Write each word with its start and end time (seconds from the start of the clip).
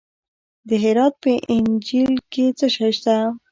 د 0.67 0.69
هرات 0.83 1.13
په 1.23 1.31
انجیل 1.53 2.13
کې 2.31 2.45
څه 2.57 2.67
شی 2.75 2.91
شته؟ 2.97 3.15